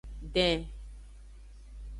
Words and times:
Den. 0.35 0.65